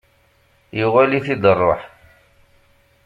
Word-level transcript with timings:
Yuɣal-it-id 0.79 1.43
rruḥ. 1.57 1.81